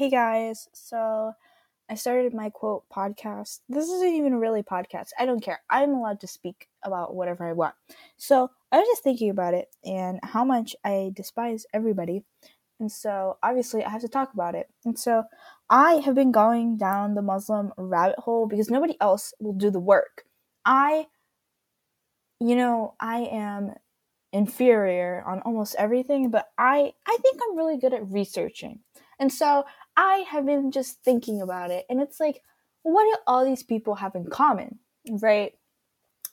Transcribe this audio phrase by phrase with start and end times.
[0.00, 1.34] Hey guys, so
[1.90, 3.60] I started my quote podcast.
[3.68, 5.08] This isn't even really podcast.
[5.18, 5.60] I don't care.
[5.68, 7.74] I'm allowed to speak about whatever I want.
[8.16, 12.24] So I was just thinking about it and how much I despise everybody.
[12.78, 14.70] And so obviously I have to talk about it.
[14.86, 15.24] And so
[15.68, 19.80] I have been going down the Muslim rabbit hole because nobody else will do the
[19.80, 20.22] work.
[20.64, 21.08] I,
[22.40, 23.74] you know, I am
[24.32, 28.80] inferior on almost everything, but I I think I'm really good at researching.
[29.20, 29.64] And so
[30.00, 32.40] I have been just thinking about it and it's like
[32.82, 35.52] what do all these people have in common, right?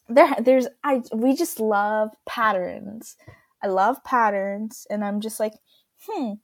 [0.07, 3.17] There there's I we just love patterns.
[3.61, 5.51] I love patterns and I'm just like,
[6.07, 6.35] hmm,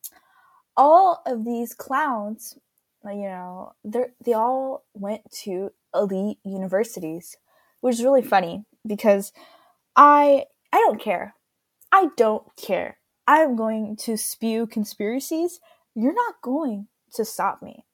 [0.76, 2.58] all of these clowns,
[3.06, 7.38] you know, they they all went to elite universities,
[7.80, 9.32] which is really funny because
[9.96, 11.36] I I don't care.
[11.90, 12.98] I don't care.
[13.26, 15.62] I'm going to spew conspiracies.
[15.96, 17.86] You're not going to stop me.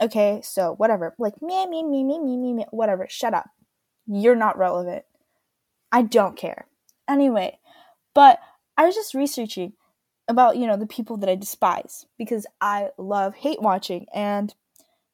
[0.00, 1.14] Okay, so whatever.
[1.18, 3.06] Like me, me, me, me, me, me, me, whatever.
[3.08, 3.46] Shut up.
[4.06, 5.04] You're not relevant.
[5.92, 6.66] I don't care.
[7.08, 7.58] Anyway,
[8.14, 8.38] but
[8.76, 9.74] I was just researching
[10.26, 14.54] about, you know, the people that I despise because I love hate watching and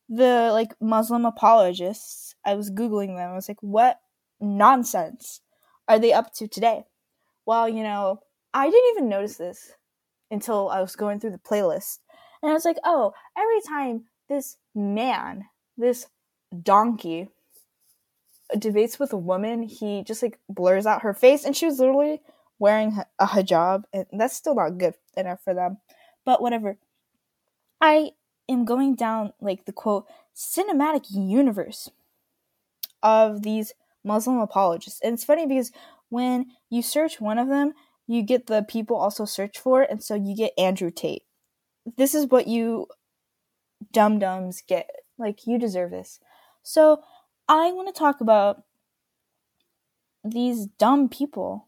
[0.09, 2.35] the like Muslim apologists.
[2.45, 3.31] I was googling them.
[3.31, 4.01] I was like, what
[4.41, 5.41] nonsense
[5.89, 6.85] are they up to today?
[7.51, 8.21] well, you know,
[8.55, 9.73] I didn't even notice this
[10.31, 11.99] until I was going through the playlist.
[12.43, 15.45] And I was like, oh, every time this man,
[15.77, 16.07] this
[16.63, 17.29] donkey,
[18.59, 21.45] debates with a woman, he just like blurs out her face.
[21.45, 22.21] And she was literally
[22.59, 23.85] wearing a hijab.
[23.93, 25.79] And that's still not good enough for them.
[26.25, 26.79] But whatever.
[27.81, 28.11] I
[28.49, 31.91] am going down like the quote cinematic universe
[33.03, 33.73] of these
[34.05, 35.01] Muslim apologists.
[35.03, 35.73] And it's funny because
[36.09, 37.73] when you search one of them,
[38.07, 41.23] you get the people also search for, and so you get Andrew Tate.
[41.97, 42.87] This is what you
[43.93, 44.91] dum dums get.
[45.19, 46.21] Like, you deserve this.
[46.63, 47.03] So,
[47.49, 48.63] I want to talk about
[50.25, 51.67] these dumb people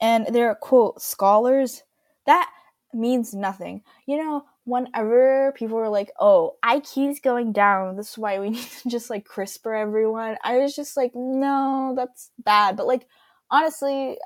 [0.00, 1.82] and their quote scholars.
[2.26, 2.50] That
[2.92, 3.82] means nothing.
[4.06, 7.96] You know, whenever people were like, "Oh, IQ's going down.
[7.96, 11.94] This is why we need to just like CRISPR everyone." I was just like, "No,
[11.96, 13.06] that's bad." But like
[13.50, 14.18] honestly,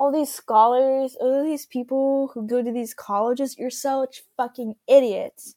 [0.00, 5.56] all these scholars, all these people who go to these colleges, you're such fucking idiots.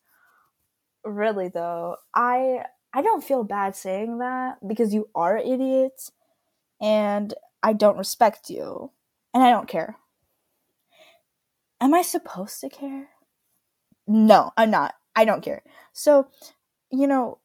[1.06, 6.12] Really though, I I don't feel bad saying that because you are idiots
[6.82, 7.34] and
[7.64, 8.92] I don't respect you
[9.34, 9.96] and I don't care.
[11.80, 13.10] Am I supposed to care?
[14.06, 14.96] No, I'm not.
[15.16, 15.64] I don't care.
[15.94, 16.28] So,
[16.92, 17.40] you know,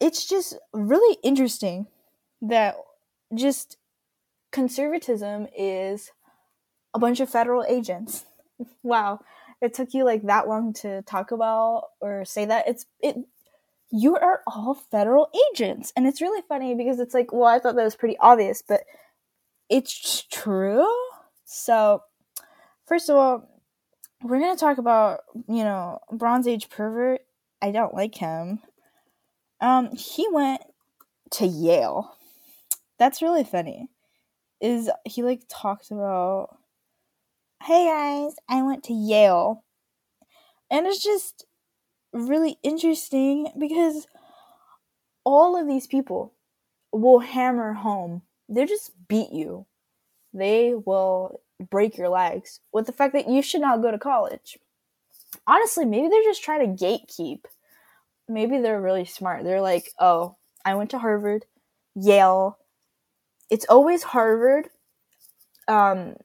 [0.00, 1.86] it's just really interesting
[2.40, 2.76] that
[3.34, 3.76] just
[4.52, 6.10] conservatism is
[6.94, 8.24] a bunch of federal agents.
[8.82, 9.20] wow,
[9.60, 12.68] it took you like that long to talk about or say that.
[12.68, 13.16] It's it
[13.90, 15.92] you are all federal agents.
[15.96, 18.82] And it's really funny because it's like, well, I thought that was pretty obvious, but
[19.68, 20.86] it's true.
[21.44, 22.02] So,
[22.86, 23.48] first of all,
[24.22, 27.20] we're going to talk about, you know, Bronze Age pervert.
[27.62, 28.60] I don't like him.
[29.60, 30.62] Um, he went
[31.32, 32.16] to Yale.
[32.98, 33.88] That's really funny
[34.60, 36.58] is he like talks about
[37.62, 39.64] hey guys i went to yale.
[40.70, 41.46] And it's just
[42.12, 44.06] really interesting because
[45.24, 46.34] all of these people
[46.92, 48.22] will hammer home.
[48.48, 49.66] They just beat you.
[50.32, 51.40] They will
[51.70, 54.58] break your legs with the fact that you should not go to college.
[55.46, 57.40] Honestly maybe they're just trying to gatekeep.
[58.28, 59.44] Maybe they're really smart.
[59.44, 61.44] They're like oh i went to harvard
[61.94, 62.58] yale
[63.50, 64.68] it's always Harvard,
[65.68, 66.16] um,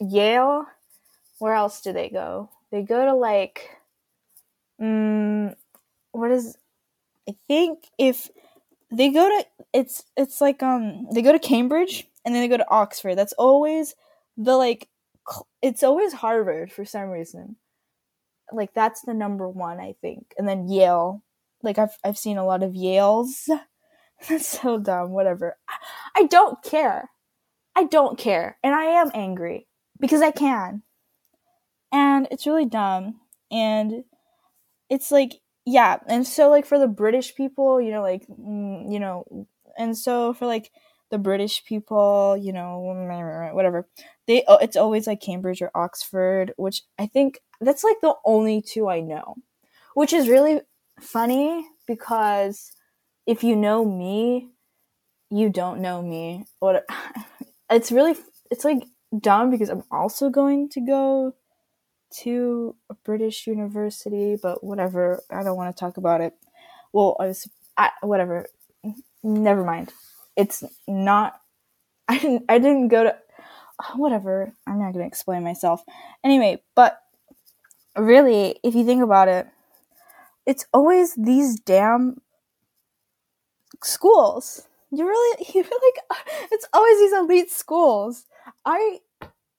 [0.00, 0.66] Yale.
[1.38, 2.50] Where else do they go?
[2.70, 3.68] They go to like,
[4.80, 5.54] um,
[6.12, 6.56] what is?
[7.28, 8.30] I think if
[8.90, 12.56] they go to it's it's like um they go to Cambridge and then they go
[12.56, 13.16] to Oxford.
[13.16, 13.94] That's always
[14.36, 14.88] the like
[15.62, 17.56] it's always Harvard for some reason.
[18.52, 21.22] Like that's the number one, I think, and then Yale.
[21.62, 23.48] Like I've I've seen a lot of Yales.
[24.28, 25.10] That's so dumb.
[25.10, 25.56] Whatever.
[26.14, 27.10] I don't care.
[27.74, 28.58] I don't care.
[28.62, 29.66] And I am angry
[30.00, 30.82] because I can.
[31.92, 33.20] And it's really dumb.
[33.50, 34.04] And
[34.88, 35.98] it's like, yeah.
[36.06, 39.46] And so, like, for the British people, you know, like, mm, you know,
[39.76, 40.70] and so for like
[41.10, 42.80] the British people, you know,
[43.52, 43.88] whatever,
[44.26, 48.62] they, oh, it's always like Cambridge or Oxford, which I think that's like the only
[48.62, 49.36] two I know,
[49.94, 50.60] which is really
[51.00, 52.72] funny because
[53.26, 54.50] if you know me,
[55.30, 56.46] you don't know me.
[56.60, 56.86] What
[57.70, 58.16] it's really
[58.50, 58.84] it's like
[59.18, 61.34] dumb because I'm also going to go
[62.22, 65.22] to a British university, but whatever.
[65.30, 66.34] I don't want to talk about it.
[66.92, 68.46] Well, I was I, whatever.
[69.22, 69.92] Never mind.
[70.36, 71.40] It's not.
[72.08, 72.44] I didn't.
[72.48, 73.16] I didn't go to.
[73.96, 74.54] Whatever.
[74.66, 75.82] I'm not gonna explain myself.
[76.24, 76.98] Anyway, but
[77.96, 79.46] really, if you think about it,
[80.46, 82.20] it's always these damn
[83.82, 84.66] schools.
[84.90, 86.18] You really, you really, like,
[86.52, 88.26] it's always these elite schools.
[88.64, 89.00] I,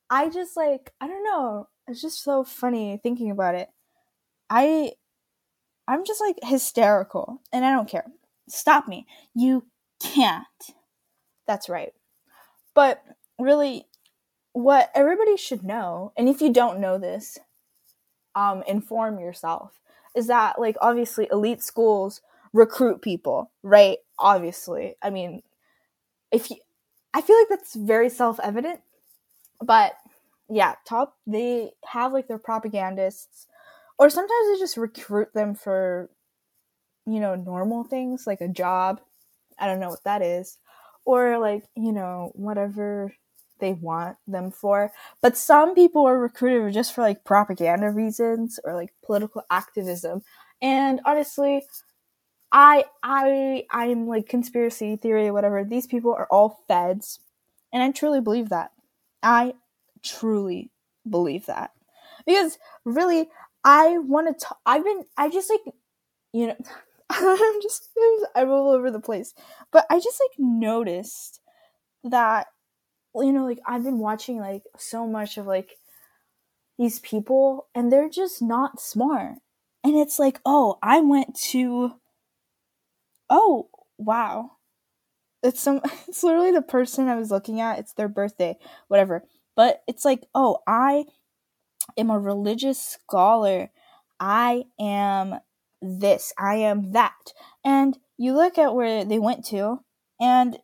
[0.09, 1.67] I just like, I don't know.
[1.87, 3.69] It's just so funny thinking about it.
[4.49, 4.93] I,
[5.87, 8.05] I'm just like hysterical, and I don't care.
[8.49, 9.07] Stop me.
[9.33, 9.65] You
[10.01, 10.45] can't.
[11.47, 11.93] That's right.
[12.73, 13.03] But
[13.39, 13.87] really,
[14.53, 17.37] what everybody should know, and if you don't know this,
[18.35, 19.79] um, inform yourself,
[20.15, 22.21] is that like obviously elite schools
[22.53, 23.97] recruit people, right?
[24.19, 24.95] Obviously.
[25.01, 25.41] I mean,
[26.31, 26.57] if you,
[27.13, 28.81] I feel like that's very self evident,
[29.61, 29.93] but
[30.49, 33.47] yeah, top, they have like their propagandists,
[33.99, 36.09] or sometimes they just recruit them for,
[37.05, 39.01] you know, normal things like a job.
[39.59, 40.57] I don't know what that is.
[41.05, 43.13] Or like, you know, whatever
[43.59, 44.91] they want them for.
[45.21, 50.21] But some people are recruited just for like propaganda reasons or like political activism.
[50.61, 51.65] And honestly,
[52.51, 55.63] I I I'm like conspiracy theory or whatever.
[55.63, 57.19] These people are all feds.
[57.73, 58.71] And I truly believe that.
[59.21, 59.53] I
[60.03, 60.71] truly
[61.09, 61.71] believe that.
[62.25, 63.29] Because really
[63.63, 65.61] I want to I've been I just like
[66.33, 66.55] you know
[67.09, 67.89] I'm just
[68.35, 69.33] I'm all over the place.
[69.71, 71.41] But I just like noticed
[72.03, 72.47] that
[73.15, 75.77] you know like I've been watching like so much of like
[76.77, 79.35] these people and they're just not smart.
[79.83, 81.93] And it's like, "Oh, I went to
[83.29, 84.51] oh wow.
[85.43, 87.79] It's some it's literally the person i was looking at.
[87.79, 88.57] It's their birthday
[88.87, 89.23] whatever.
[89.55, 91.05] But it's like oh i
[91.97, 93.69] am a religious scholar.
[94.19, 95.35] I am
[95.81, 96.33] this.
[96.39, 97.33] I am that.
[97.63, 99.79] And you look at where they went to
[100.19, 100.57] and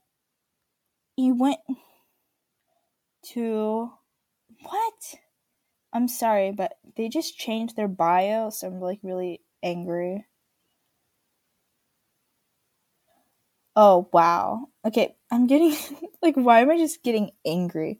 [1.15, 1.59] you went
[3.33, 3.91] to
[4.63, 5.15] what?
[5.93, 10.25] I'm sorry but they just changed their bio so i'm like really angry
[13.75, 14.69] Oh wow.
[14.85, 15.75] Okay, I'm getting
[16.21, 17.99] like why am I just getting angry?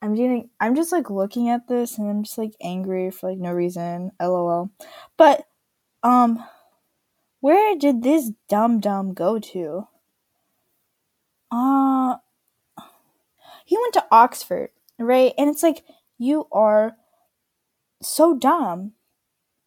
[0.00, 3.38] I'm getting I'm just like looking at this and I'm just like angry for like
[3.38, 4.12] no reason.
[4.20, 4.70] LOL.
[5.16, 5.46] But
[6.02, 6.42] um
[7.40, 9.88] where did this dumb dumb go to?
[11.50, 12.16] Uh
[13.64, 15.32] he went to Oxford, right?
[15.36, 15.84] And it's like
[16.18, 16.96] you are
[18.02, 18.92] so dumb.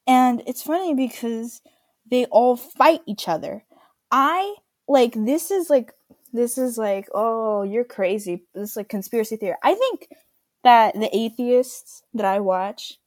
[0.07, 1.61] And it's funny because
[2.09, 3.63] they all fight each other.
[4.11, 4.55] I
[4.91, 5.93] like this is like
[6.33, 8.43] this is like oh you're crazy.
[8.53, 9.55] This is like conspiracy theory.
[9.63, 10.07] I think
[10.63, 12.99] that the atheists that i watch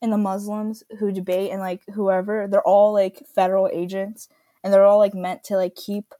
[0.00, 4.28] and the muslims who debate and like whoever they're all like federal agents
[4.62, 6.14] and they're all like meant to like keep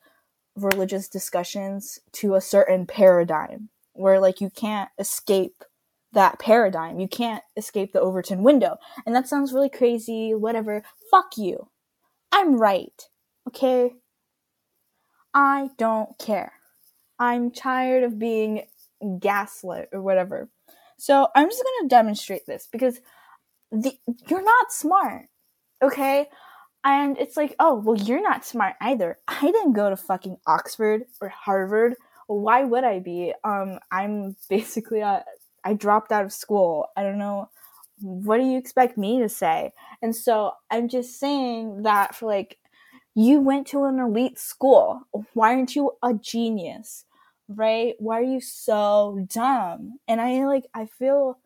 [0.57, 5.65] religious discussions to a certain paradigm where like you can't escape
[6.13, 6.99] that paradigm.
[6.99, 8.79] You can't escape the overton window.
[9.07, 10.83] And that sounds really crazy whatever.
[11.11, 11.69] Fuck you.
[12.33, 13.09] I'm right
[13.49, 13.93] okay
[15.35, 16.53] I don't care.
[17.19, 18.65] I'm tired of being
[19.19, 20.49] gaslit or whatever.
[20.99, 23.01] So I'm just gonna demonstrate this because
[23.73, 23.93] the,
[24.29, 25.27] you're not smart,
[25.83, 26.29] okay?
[26.85, 29.19] And it's like, oh, well, you're not smart either.
[29.29, 31.95] I didn't go to fucking Oxford or Harvard.
[32.27, 33.35] Why would I be?
[33.45, 35.21] Um, I'm basically, uh,
[35.65, 36.87] I dropped out of school.
[36.97, 37.51] I don't know.
[38.01, 39.73] What do you expect me to say?
[40.01, 42.57] And so I'm just saying that for like
[43.15, 45.03] you went to an elite school.
[45.35, 47.05] Why aren't you a genius?
[47.49, 47.95] Right?
[47.99, 49.99] Why are you so dumb?
[50.07, 51.39] And I like I feel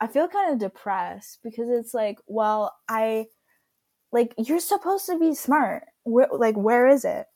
[0.00, 3.26] I feel kind of depressed because it's like, well, I
[4.10, 5.84] like you're supposed to be smart.
[6.02, 7.26] Where like where is it?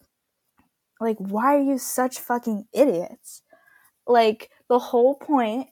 [1.01, 3.43] Like why are you such fucking idiots?
[4.07, 5.69] Like the whole point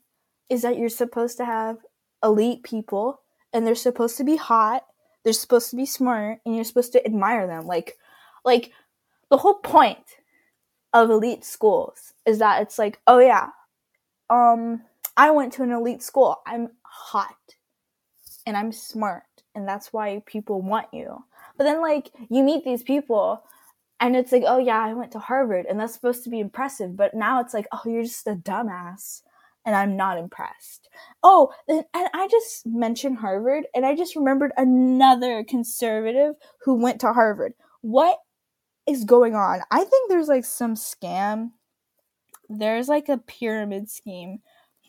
[0.48, 1.78] is that you're supposed to have
[2.22, 3.20] elite people
[3.52, 4.84] and they're supposed to be hot
[5.24, 7.66] they're supposed to be smart and you're supposed to admire them.
[7.66, 7.96] Like
[8.44, 8.72] like
[9.30, 10.04] the whole point
[10.92, 13.48] of elite schools is that it's like, oh yeah,
[14.30, 14.82] um
[15.16, 16.40] I went to an elite school.
[16.46, 17.36] I'm hot
[18.46, 21.24] and I'm smart and that's why people want you.
[21.56, 23.42] But then like you meet these people
[24.00, 26.96] and it's like, oh yeah, I went to Harvard and that's supposed to be impressive,
[26.96, 29.22] but now it's like, oh, you're just a dumbass
[29.64, 30.88] and I'm not impressed.
[31.22, 37.12] Oh, and I just mentioned Harvard, and I just remembered another conservative who went to
[37.12, 37.54] Harvard.
[37.80, 38.18] What
[38.86, 39.60] is going on?
[39.70, 41.52] I think there's like some scam.
[42.48, 44.40] There's like a pyramid scheme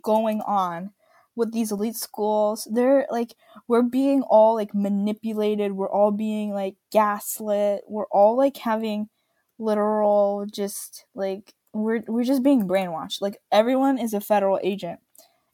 [0.03, 0.91] going on
[1.35, 2.67] with these elite schools.
[2.71, 3.35] They're like
[3.67, 5.73] we're being all like manipulated.
[5.73, 7.81] We're all being like gaslit.
[7.87, 9.09] We're all like having
[9.57, 13.21] literal just like we're we're just being brainwashed.
[13.21, 14.99] Like everyone is a federal agent.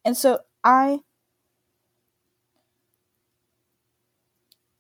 [0.06, 1.00] And so I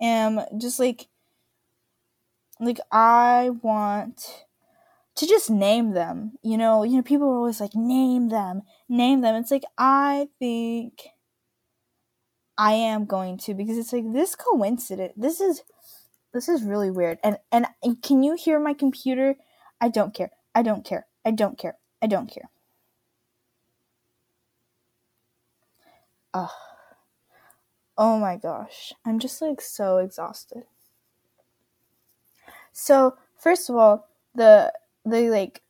[0.01, 1.07] am just like
[2.59, 4.45] like I want
[5.15, 6.33] to just name them.
[6.43, 9.35] You know, you know, people are always like, name them, name them.
[9.35, 11.03] It's like I think
[12.57, 15.13] I am going to because it's like this coincidence.
[15.17, 15.63] This is
[16.33, 17.19] this is really weird.
[17.23, 17.67] And and
[18.01, 19.35] can you hear my computer?
[19.79, 20.31] I don't care.
[20.53, 21.07] I don't care.
[21.25, 21.77] I don't care.
[22.01, 22.49] I don't care.
[26.33, 26.49] Ugh.
[27.97, 28.93] Oh my gosh.
[29.05, 30.63] I'm just like so exhausted.
[32.71, 34.71] So, first of all, the
[35.05, 35.61] the like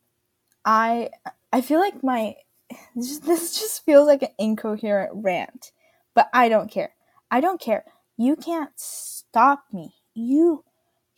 [0.64, 1.10] I
[1.52, 2.36] I feel like my
[2.96, 5.72] this just feels like an incoherent rant,
[6.14, 6.94] but I don't care.
[7.30, 7.84] I don't care.
[8.16, 9.94] You can't stop me.
[10.14, 10.64] You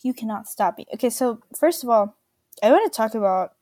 [0.02, 0.86] you cannot stop me.
[0.94, 2.16] Okay, so first of all,
[2.62, 3.52] I want to talk about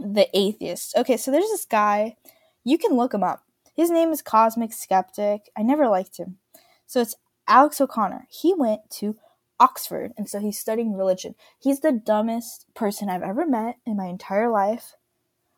[0.00, 0.96] the atheist.
[0.96, 2.16] Okay, so there's this guy.
[2.64, 3.42] You can look him up.
[3.74, 5.50] His name is Cosmic Skeptic.
[5.56, 6.38] I never liked him.
[6.86, 8.26] So it's Alex O'Connor.
[8.30, 9.16] He went to
[9.58, 11.34] Oxford, and so he's studying religion.
[11.58, 14.94] He's the dumbest person I've ever met in my entire life.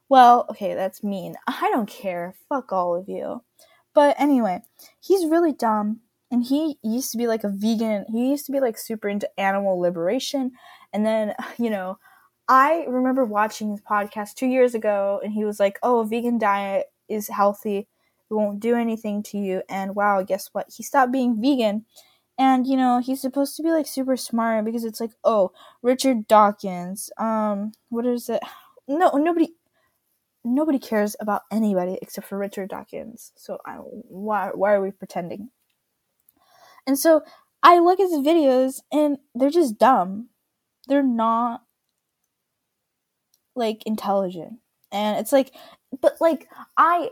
[0.08, 1.34] Well, okay, that's mean.
[1.46, 2.34] I don't care.
[2.48, 3.42] Fuck all of you.
[3.94, 4.62] But anyway,
[5.00, 8.06] he's really dumb, and he used to be like a vegan.
[8.10, 10.52] He used to be like super into animal liberation,
[10.92, 11.98] and then, you know,
[12.48, 16.38] I remember watching his podcast two years ago, and he was like, "Oh, a vegan
[16.38, 17.88] diet is healthy.
[18.30, 20.66] It won't do anything to you." And wow, guess what?
[20.74, 21.84] He stopped being vegan,
[22.38, 25.52] and you know he's supposed to be like super smart because it's like, "Oh,
[25.82, 27.10] Richard Dawkins.
[27.18, 28.42] Um, what is it?
[28.88, 29.54] No, nobody,
[30.44, 33.32] nobody cares about anybody except for Richard Dawkins.
[33.36, 35.50] So I, why, why are we pretending?
[36.86, 37.22] And so
[37.62, 40.28] I look at his videos, and they're just dumb.
[40.88, 41.62] They're not
[43.58, 44.60] like intelligent.
[44.90, 45.52] And it's like
[46.00, 47.10] but like I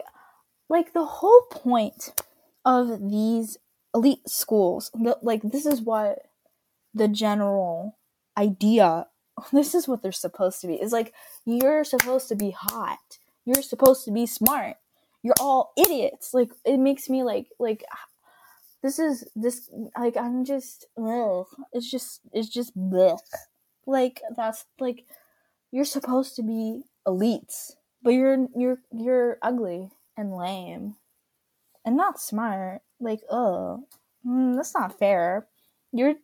[0.68, 2.22] like the whole point
[2.64, 3.58] of these
[3.94, 6.18] elite schools the, like this is what
[6.94, 7.96] the general
[8.36, 9.06] idea
[9.52, 10.74] this is what they're supposed to be.
[10.74, 11.12] Is like
[11.44, 13.18] you're supposed to be hot.
[13.44, 14.76] You're supposed to be smart.
[15.22, 16.32] You're all idiots.
[16.32, 17.84] Like it makes me like like
[18.82, 21.46] this is this like i'm just ugh.
[21.72, 22.72] it's just it's just
[23.86, 25.06] like that's like
[25.70, 30.96] you're supposed to be elites, but you're you're you're ugly and lame
[31.84, 32.82] and not smart.
[33.00, 33.84] Like, oh,
[34.26, 35.46] mm, that's not fair.
[35.92, 36.14] You're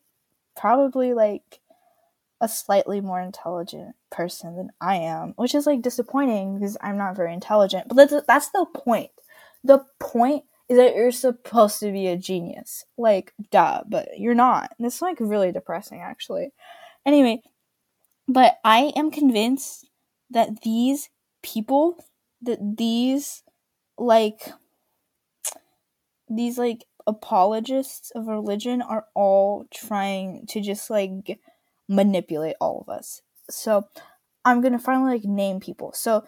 [0.56, 1.60] probably like
[2.40, 7.16] a slightly more intelligent person than I am, which is like disappointing because I'm not
[7.16, 7.88] very intelligent.
[7.88, 9.10] But that's that's the point.
[9.64, 12.84] The point is that you're supposed to be a genius.
[12.98, 14.72] Like, duh, but you're not.
[14.78, 16.52] It's like really depressing actually.
[17.06, 17.42] Anyway,
[18.28, 19.88] but I am convinced
[20.30, 21.10] that these
[21.42, 22.04] people,
[22.40, 23.42] that these
[23.98, 24.52] like
[26.28, 31.38] these like apologists of religion are all trying to just like
[31.88, 33.22] manipulate all of us.
[33.50, 33.88] So
[34.44, 35.92] I'm gonna finally like name people.
[35.92, 36.24] So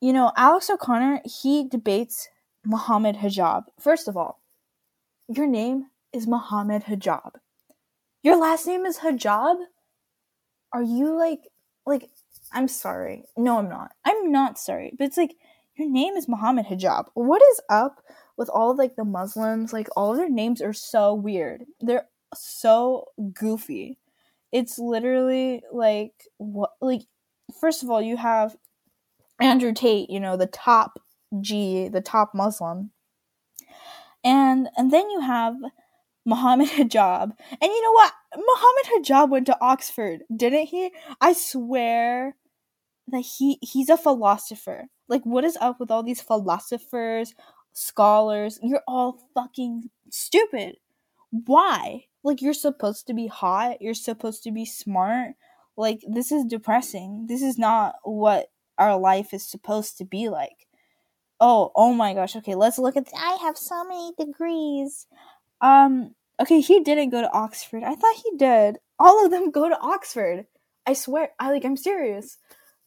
[0.00, 2.28] you know, Alex O'Connor, he debates
[2.66, 3.64] Muhammad Hijab.
[3.78, 4.40] First of all,
[5.28, 7.36] your name is Muhammad Hijab.
[8.22, 9.56] Your last name is Hijab?
[10.72, 11.48] Are you like
[11.86, 12.08] like
[12.52, 13.24] I'm sorry.
[13.36, 13.92] No, I'm not.
[14.04, 14.92] I'm not sorry.
[14.98, 15.34] But it's like
[15.76, 17.06] your name is Muhammad Hijab.
[17.14, 18.02] What is up
[18.36, 19.72] with all of, like the Muslims?
[19.72, 21.64] Like all of their names are so weird.
[21.80, 23.98] They're so goofy.
[24.52, 27.02] It's literally like what like
[27.60, 28.56] first of all, you have
[29.40, 30.98] Andrew Tate, you know, the top
[31.40, 32.90] G, the top Muslim.
[34.24, 35.56] And and then you have
[36.24, 37.32] Muhammad Hijab.
[37.50, 38.12] And you know what?
[38.36, 40.92] Muhammad Hijab went to Oxford, didn't he?
[41.20, 42.36] I swear
[43.08, 44.86] that he he's a philosopher.
[45.08, 47.34] Like what is up with all these philosophers,
[47.72, 48.58] scholars?
[48.62, 50.76] You're all fucking stupid.
[51.30, 52.04] Why?
[52.22, 55.32] Like you're supposed to be hot, you're supposed to be smart.
[55.76, 57.26] Like this is depressing.
[57.28, 58.48] This is not what
[58.78, 60.66] our life is supposed to be like.
[61.40, 62.36] Oh, oh my gosh.
[62.36, 65.08] Okay, let's look at I have so many degrees.
[65.62, 67.84] Um, okay, he didn't go to Oxford.
[67.84, 68.78] I thought he did.
[68.98, 70.46] All of them go to Oxford.
[70.86, 71.30] I swear.
[71.38, 71.64] I like.
[71.64, 72.38] I'm serious.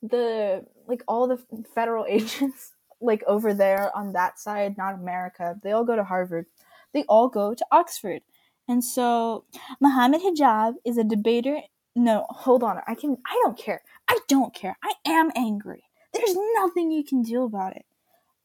[0.04, 1.40] The like all the
[1.74, 5.56] federal agents like over there on that side, not America.
[5.64, 6.46] They all go to Harvard.
[6.94, 8.22] They all go to Oxford.
[8.68, 9.46] And so
[9.80, 11.62] Muhammad Hijab is a debater.
[11.96, 12.82] No, hold on.
[12.88, 13.18] I can.
[13.26, 13.82] I don't care.
[14.08, 14.78] I don't care.
[14.84, 15.84] I am angry.
[16.14, 17.86] There's nothing you can do about it.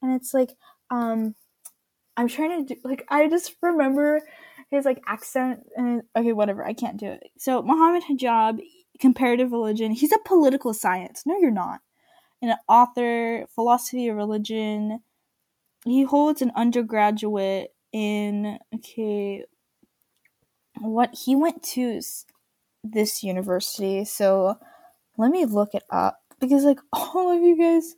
[0.03, 0.51] And it's like,
[0.91, 1.35] um,
[2.21, 4.21] I'm trying to do like I just remember
[4.71, 6.63] his like accent and okay, whatever.
[6.67, 7.31] I can't do it.
[7.39, 8.61] So Muhammad Hijab,
[9.01, 9.93] comparative religion.
[9.93, 11.23] He's a political science.
[11.25, 11.81] No, you're not.
[12.43, 15.01] An author, philosophy of religion.
[15.87, 19.47] He holds an undergraduate in okay.
[20.79, 22.03] What he went to
[22.85, 24.05] this university.
[24.05, 24.59] So
[25.17, 27.95] let me look it up because like all of you guys.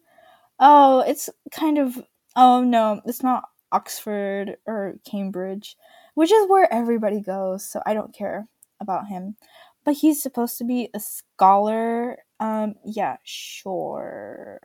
[0.61, 2.01] Oh, it's kind of.
[2.37, 5.77] Oh no, it's not Oxford or Cambridge,
[6.15, 8.47] which is where everybody goes, so I don't care
[8.81, 9.37] about him.
[9.85, 12.19] But he's supposed to be a scholar.
[12.39, 14.61] Um, yeah, sure.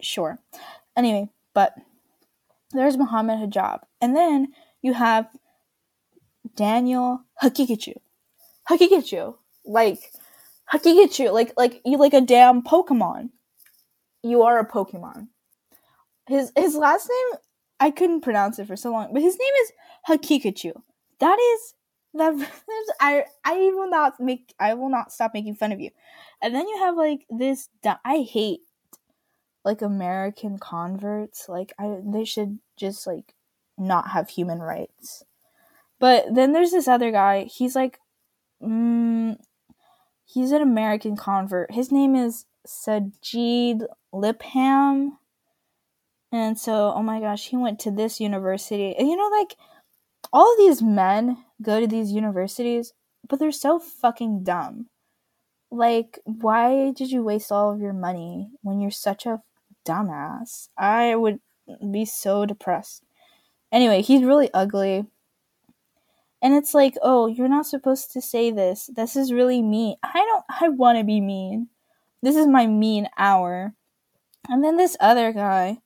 [0.00, 0.38] Sure.
[0.96, 1.74] Anyway, but
[2.72, 3.80] there's Muhammad Hijab.
[4.00, 4.48] And then
[4.82, 5.28] you have
[6.56, 7.96] Daniel Haqiqatjou.
[8.68, 9.36] Haqiqatjou.
[9.64, 10.12] Like
[10.72, 13.30] Haqiqatjou, like like you like a damn Pokemon.
[14.22, 15.28] You are a Pokemon
[16.28, 17.38] his his last name
[17.80, 19.72] I couldn't pronounce it for so long, but his name is
[20.08, 20.72] Haqiqatjou.
[21.20, 21.74] That is
[22.14, 22.34] that
[23.00, 25.90] I I will not make I will not stop making fun of you.
[26.42, 28.60] And then you have like this I hate
[29.64, 31.48] like American converts.
[31.48, 33.34] Like I they should just like
[33.76, 35.24] not have human rights.
[36.00, 37.44] But then there's this other guy.
[37.44, 37.98] He's like
[38.62, 39.36] mm,
[40.24, 41.72] he's an American convert.
[41.72, 45.12] His name is Sajid Lipham.
[46.30, 48.94] And so, oh my gosh, he went to this university.
[48.96, 49.56] And you know, like,
[50.32, 52.92] all of these men go to these universities,
[53.28, 54.88] but they're so fucking dumb.
[55.70, 59.42] Like, why did you waste all of your money when you're such a
[59.86, 60.68] dumbass?
[60.76, 61.40] I would
[61.90, 63.04] be so depressed.
[63.70, 65.06] Anyway, he's really ugly.
[66.40, 68.88] And it's like, oh, you're not supposed to say this.
[68.94, 69.96] This is really mean.
[70.02, 71.68] I don't, I want to be mean.
[72.22, 73.74] This is my mean hour.
[74.48, 75.78] And then this other guy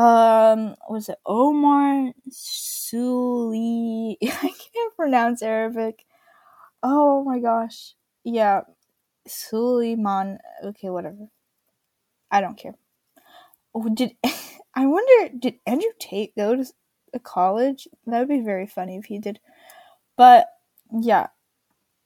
[0.00, 6.06] um was it Omar Suli I can't pronounce Arabic.
[6.82, 7.94] Oh my gosh.
[8.24, 8.62] Yeah.
[9.26, 11.28] Suleiman okay, whatever.
[12.30, 12.76] I don't care.
[13.74, 14.16] Oh, did
[14.74, 16.64] I wonder did Andrew Tate go to
[17.12, 17.86] a college?
[18.06, 19.38] That would be very funny if he did.
[20.16, 20.46] But
[20.98, 21.26] yeah.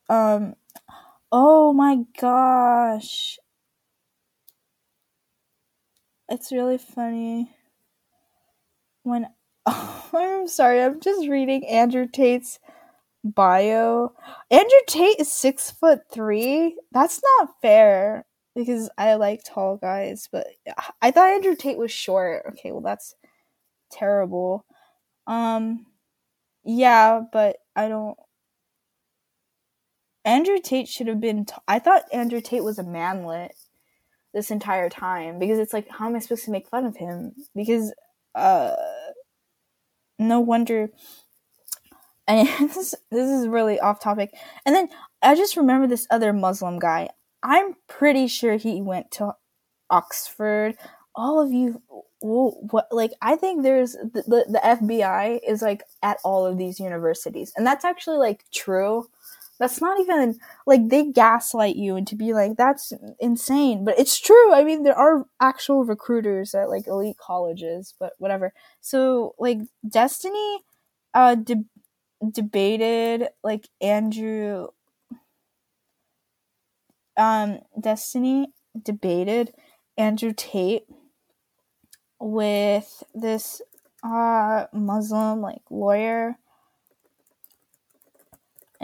[0.09, 0.55] Um
[1.31, 3.39] oh my gosh.
[6.29, 7.54] It's really funny
[9.05, 9.27] when
[9.67, 12.59] oh, I'm sorry, I'm just reading Andrew Tate's
[13.23, 14.13] bio.
[14.51, 16.77] Andrew Tate is six foot three.
[16.93, 20.47] That's not fair because I like tall guys, but
[21.01, 22.45] I thought Andrew Tate was short.
[22.51, 23.15] Okay, well that's
[23.93, 24.65] terrible.
[25.27, 25.87] Um
[26.65, 28.17] yeah, but I don't
[30.25, 33.53] Andrew Tate should have been t- I thought Andrew Tate was a manlet
[34.33, 37.33] this entire time because it's like how am I supposed to make fun of him?
[37.55, 37.93] Because
[38.35, 38.75] uh,
[40.19, 40.91] no wonder.
[42.27, 44.35] And this, this is really off topic.
[44.65, 44.89] And then
[45.23, 47.11] I just remember this other Muslim guy.
[47.43, 49.35] I'm pretty sure he went to
[49.91, 50.77] Oxford.
[51.15, 51.83] All of you,
[52.21, 56.81] what like I think there's the, the, the FBI is like at all of these
[56.81, 59.07] universities, and that's actually like true
[59.65, 64.19] that's not even like they gaslight you and to be like that's insane, but it's
[64.21, 64.53] true.
[64.53, 68.53] I mean, there are actual recruiters at like elite colleges, but whatever.
[68.81, 70.59] So like Destiny
[71.15, 71.65] uh de-
[72.33, 74.69] debated like Andrew
[77.17, 79.53] um Destiny debated
[79.97, 80.87] Andrew Tate
[82.19, 83.61] with this
[84.03, 86.37] uh Muslim like lawyer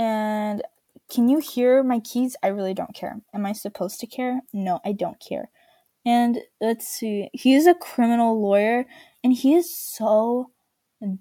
[0.01, 0.63] and
[1.11, 2.35] can you hear my keys?
[2.43, 3.21] I really don't care.
[3.35, 4.41] Am I supposed to care?
[4.55, 5.51] No, I don't care.
[6.07, 7.29] And let's see.
[7.35, 8.87] He is a criminal lawyer
[9.23, 10.53] and he is so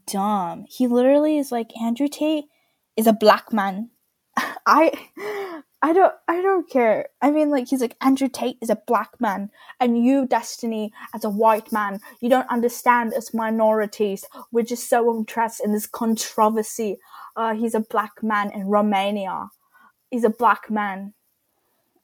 [0.07, 0.63] dumb.
[0.69, 2.45] He literally is like Andrew Tate
[2.95, 3.89] is a black man.
[4.65, 4.93] I
[5.81, 7.07] I don't I don't care.
[7.21, 11.23] I mean like he's like Andrew Tate is a black man and you Destiny as
[11.23, 14.25] a white man, you don't understand us minorities.
[14.51, 16.97] We're just so interested in this controversy
[17.39, 19.47] uh, he's a black man in Romania.
[20.11, 21.13] He's a black man.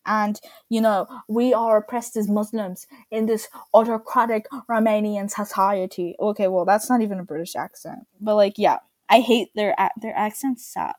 [0.06, 6.16] And, you know, we are oppressed as Muslims in this autocratic Romanian society.
[6.20, 8.08] Okay, well, that's not even a British accent.
[8.22, 8.78] But, like, yeah,
[9.10, 10.96] I hate their, their accents suck.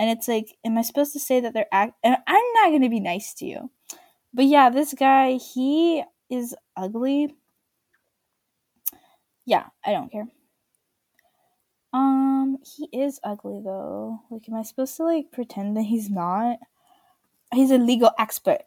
[0.00, 1.92] And it's like, am I supposed to say that they're act?
[2.02, 2.16] I'm
[2.54, 3.70] not going to be nice to you.
[4.32, 7.34] But yeah, this guy, he is ugly.
[9.44, 10.26] Yeah, I don't care.
[11.92, 14.20] Um, he is ugly though.
[14.30, 16.58] Like, am I supposed to like pretend that he's not?
[17.52, 18.62] He's a legal expert.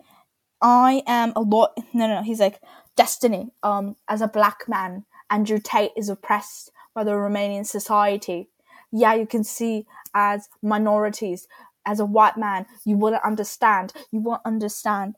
[0.61, 1.69] I am a law.
[1.93, 2.21] No, no, no.
[2.21, 2.59] He's like
[2.95, 3.49] destiny.
[3.63, 8.49] Um, as a black man Andrew Tate is oppressed by the Romanian society.
[8.93, 11.47] Yeah, you can see as minorities,
[11.85, 13.93] as a white man, you wouldn't understand.
[14.11, 15.15] You won't understand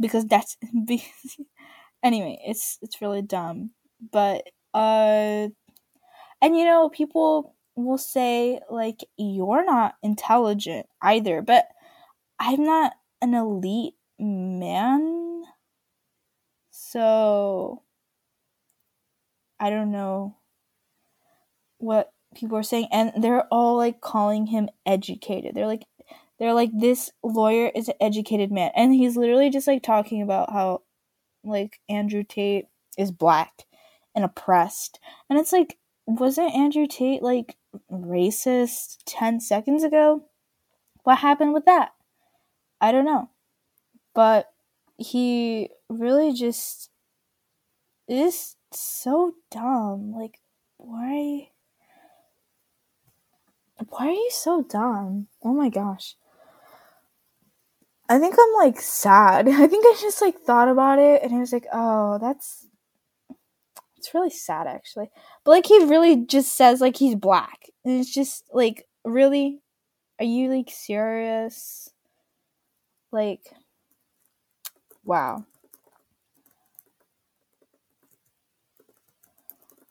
[0.00, 0.56] because that's
[2.02, 2.38] anyway.
[2.46, 3.70] It's it's really dumb,
[4.12, 5.48] but uh,
[6.42, 11.66] and you know people will say like you're not intelligent either, but
[12.40, 15.44] I'm not an elite man,
[16.70, 17.82] so
[19.58, 20.36] I don't know
[21.78, 25.54] what people are saying and they're all like calling him educated.
[25.54, 25.86] They're like
[26.38, 30.52] they're like this lawyer is an educated man and he's literally just like talking about
[30.52, 30.82] how
[31.44, 32.66] like Andrew Tate
[32.98, 33.64] is black
[34.14, 34.98] and oppressed.
[35.28, 37.56] And it's like wasn't Andrew Tate like
[37.90, 40.24] racist 10 seconds ago?
[41.04, 41.92] What happened with that?
[42.80, 43.30] I don't know.
[44.14, 44.50] But
[44.96, 46.90] he really just
[48.08, 50.12] is so dumb.
[50.12, 50.38] Like
[50.76, 51.50] why
[53.88, 55.28] why are you so dumb?
[55.42, 56.16] Oh my gosh.
[58.08, 59.48] I think I'm like sad.
[59.48, 62.66] I think I just like thought about it and I was like, oh, that's
[63.96, 65.10] it's really sad actually.
[65.44, 67.70] But like he really just says like he's black.
[67.84, 69.60] And it's just like really
[70.18, 71.90] are you like serious?
[73.10, 73.42] Like
[75.04, 75.44] wow.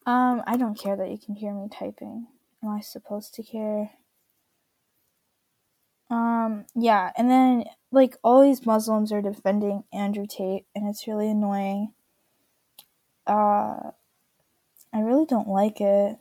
[0.05, 2.27] Um, I don't care that you can hear me typing.
[2.63, 3.91] Am I supposed to care?
[6.09, 11.29] Um, yeah, and then like all these Muslims are defending Andrew Tate, and it's really
[11.29, 11.91] annoying.
[13.27, 13.91] Uh,
[14.93, 16.17] I really don't like it.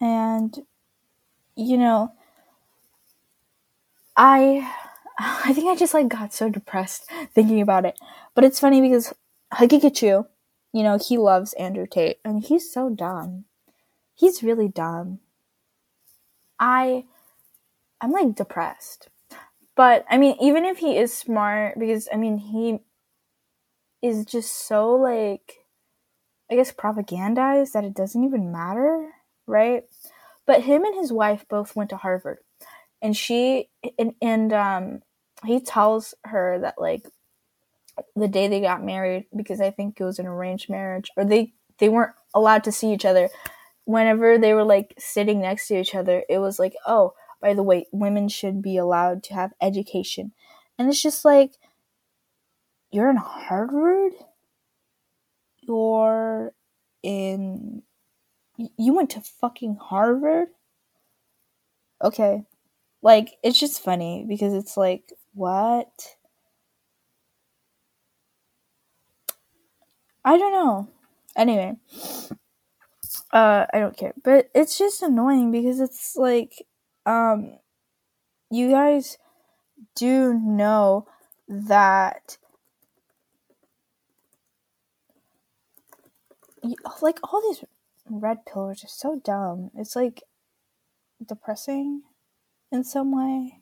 [0.00, 0.56] And,
[1.54, 2.12] you know,
[4.16, 4.72] I,
[5.18, 7.98] I think I just like got so depressed thinking about it.
[8.34, 9.14] But it's funny because
[9.52, 10.26] Haqiqatjou,
[10.72, 13.44] you know, he loves Andrew Tate, and he's so dumb
[14.16, 15.20] he's really dumb.
[16.58, 17.04] I
[18.00, 19.08] I'm like depressed.
[19.76, 22.78] But I mean, even if he is smart, because I mean, he
[24.02, 25.66] is just so like,
[26.50, 29.10] I guess, propagandized that it doesn't even matter,
[29.46, 29.84] right?
[30.46, 32.38] But him and his wife both went to Harvard,
[33.02, 35.02] and she and, and um,
[35.44, 37.06] he tells her that like
[38.14, 41.52] the day they got married, because I think it was an arranged marriage, or they
[41.78, 43.28] they weren't allowed to see each other
[43.86, 47.62] whenever they were like sitting next to each other, it was like, oh, by the
[47.62, 50.32] way, women should be allowed to have education.
[50.78, 51.52] And it's just like,
[52.90, 54.12] you're in Harvard?
[55.60, 56.52] You're
[57.02, 57.82] in.
[58.56, 60.48] You went to fucking Harvard?
[62.02, 62.44] Okay.
[63.02, 66.16] Like, it's just funny because it's like, what?
[70.24, 70.88] I don't know.
[71.36, 71.76] Anyway,
[73.32, 74.14] uh, I don't care.
[74.22, 76.66] But it's just annoying because it's like,
[77.04, 77.58] um,
[78.50, 79.18] you guys
[79.94, 81.06] do know
[81.48, 82.38] that
[87.00, 87.64] like all these
[88.08, 89.70] red pillars are so dumb.
[89.74, 90.22] It's like
[91.24, 92.02] depressing
[92.72, 93.60] in some way.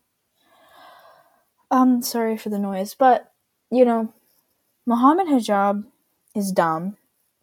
[1.70, 3.32] Um, sorry for the noise, but
[3.70, 4.12] you know,
[4.86, 5.84] Muhammad Hijab
[6.34, 6.96] is dumb.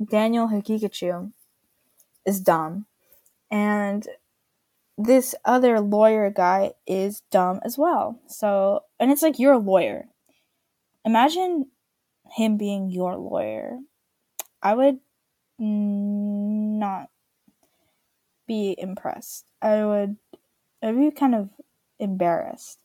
[0.04, 1.32] Daniel Haqiqatjou
[2.26, 2.86] is dumb.
[3.50, 4.08] And
[4.98, 8.20] this other lawyer guy is dumb as well.
[8.28, 10.06] So, and it's like you're a lawyer.
[11.06, 11.68] Imagine
[12.32, 13.80] him being your lawyer.
[14.62, 15.00] I would
[15.60, 17.10] not
[18.48, 19.46] be impressed.
[19.62, 20.18] I would
[20.84, 21.50] I'd be kind of
[22.00, 22.80] embarrassed.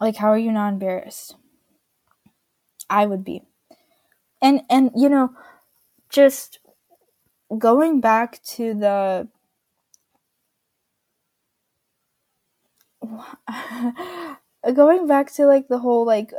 [0.00, 1.36] Like how are you not embarrassed?
[2.88, 3.42] I would be.
[4.40, 5.32] And and you know,
[6.10, 6.60] just
[7.56, 9.28] going back to the
[14.74, 16.32] going back to like the whole like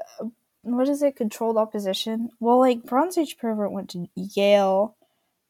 [0.64, 1.16] what is it?
[1.16, 2.30] Controlled opposition?
[2.40, 4.96] Well like bronze age pervert went to yale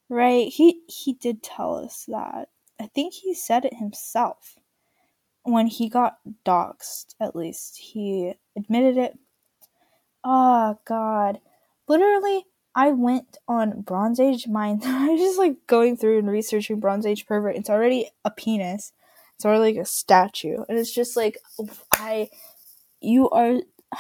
[0.10, 0.48] right?
[0.50, 2.50] He he did tell us that.
[2.80, 4.58] I think he said it himself.
[5.44, 9.18] When he got doxxed at least he admitted it.
[10.24, 11.40] Oh god.
[11.88, 12.46] Literally
[12.80, 14.84] I went on Bronze Age Mind.
[14.86, 17.58] I was just like going through and researching Bronze Age pervert.
[17.58, 18.94] It's already a penis.
[19.36, 21.40] It's already like a statue, and it's just like
[21.94, 22.30] I,
[23.02, 23.56] you are.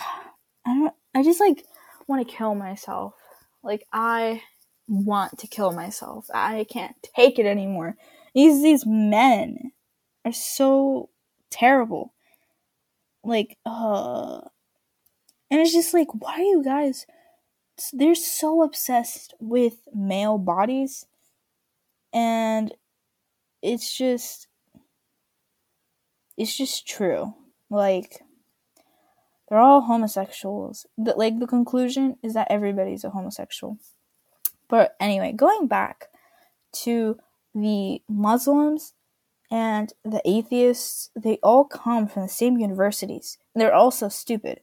[0.65, 0.93] I don't.
[1.13, 1.65] I just like
[2.07, 3.15] want to kill myself.
[3.63, 4.43] Like I
[4.87, 6.29] want to kill myself.
[6.33, 7.97] I can't take it anymore.
[8.33, 9.73] These these men
[10.23, 11.09] are so
[11.49, 12.13] terrible.
[13.25, 14.39] Like uh,
[15.51, 17.05] and it's just like why are you guys
[17.93, 21.05] they're so obsessed with male bodies
[22.13, 22.73] and
[23.61, 24.47] it's just
[26.37, 27.33] it's just true.
[27.69, 28.21] Like
[29.49, 30.85] they're all homosexuals.
[30.97, 33.77] The, like the conclusion is that everybody's a homosexual.
[34.67, 36.07] But anyway going back
[36.83, 37.17] to
[37.53, 38.93] the muslims
[39.51, 43.37] and the atheists they all come from the same universities.
[43.53, 44.61] And they're all so stupid.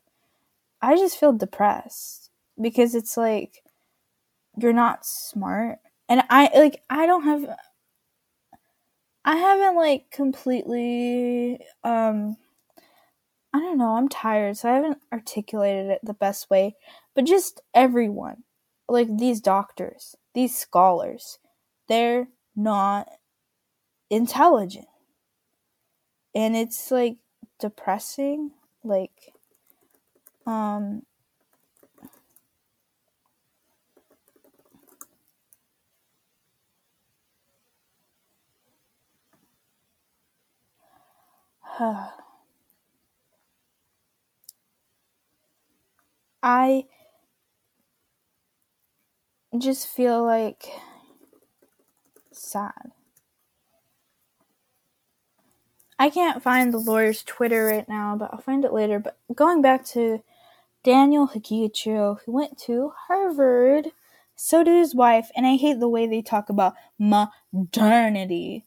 [0.80, 2.25] I just feel depressed
[2.60, 3.62] because it's like
[4.58, 5.78] you're not smart.
[6.08, 7.48] And i like i don't have
[9.24, 12.36] i haven't like completely um
[13.52, 16.76] i don't know i'm tired so i haven't articulated it the best way.
[17.14, 18.44] But just everyone
[18.88, 21.38] like these doctors these scholars
[21.88, 23.08] they're not
[24.10, 24.86] intelligent.
[26.34, 27.16] And it's like
[27.58, 28.52] depressing
[28.84, 29.32] like
[30.46, 31.02] um
[46.42, 46.84] I
[49.58, 50.66] just feel like
[52.32, 52.92] sad.
[55.98, 58.98] I can't find the lawyer's Twitter right now, but I'll find it later.
[58.98, 60.22] But going back to
[60.84, 63.92] Daniel Haqiqatjou, who went to Harvard,
[64.34, 68.66] so did his wife, and I hate the way they talk about modernity.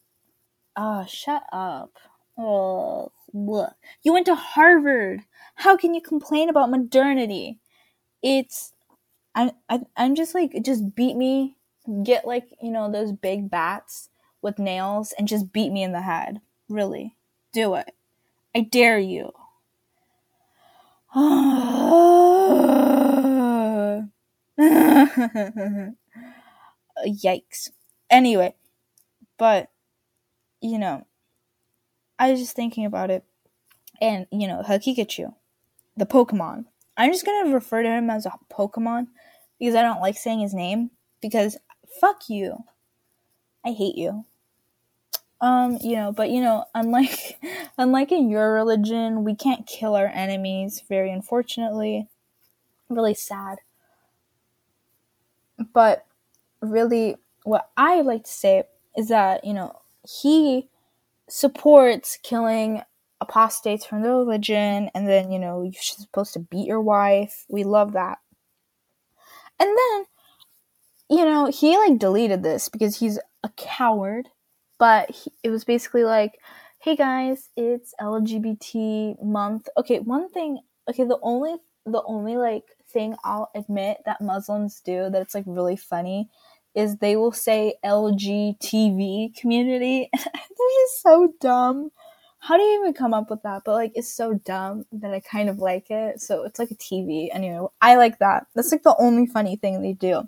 [0.75, 1.97] Oh, shut up.
[2.39, 3.75] Oh, look.
[4.03, 5.23] You went to Harvard.
[5.55, 7.59] How can you complain about modernity?
[8.23, 8.73] It's,
[9.35, 11.57] I, I, I'm just like, just beat me.
[12.03, 14.09] Get like, you know, those big bats
[14.41, 16.41] with nails and just beat me in the head.
[16.69, 17.15] Really.
[17.53, 17.95] Do it.
[18.55, 19.31] I dare you.
[27.07, 27.69] Yikes.
[28.09, 28.55] Anyway,
[29.37, 29.69] but,
[30.61, 31.05] you know,
[32.19, 33.23] I was just thinking about it.
[34.01, 35.33] And, you know, Haqiqatjou,
[35.97, 36.65] the Pokemon.
[36.97, 39.07] I'm just gonna refer to him as a Pokemon
[39.57, 40.91] because I don't like saying his name.
[41.21, 41.57] Because
[41.99, 42.63] fuck you.
[43.65, 44.25] I hate you.
[45.41, 47.39] Um, you know, but you know, unlike
[47.77, 52.07] unlike in your religion, we can't kill our enemies, very unfortunately.
[52.89, 53.59] Really sad.
[55.73, 56.05] But
[56.61, 58.63] really what I like to say
[58.97, 60.67] is that, you know, he
[61.29, 62.81] supports killing
[63.21, 67.45] apostates from the religion and then you know you're supposed to beat your wife.
[67.49, 68.19] We love that.
[69.59, 70.05] And then
[71.09, 74.29] you know he like deleted this because he's a coward
[74.77, 76.39] but he, it was basically like
[76.81, 79.67] hey guys it's lgbt month.
[79.77, 85.09] Okay one thing okay the only the only like thing i'll admit that muslims do
[85.09, 86.29] that it's like really funny
[86.79, 90.09] is they will say LGTV community.
[90.13, 91.91] this is so dumb.
[92.39, 93.63] How do you even come up with that?
[93.65, 96.21] But like, it's so dumb that I kind of like it.
[96.21, 97.27] So it's like a TV.
[97.33, 98.47] Anyway, I like that.
[98.55, 100.23] That's like the only funny thing they do.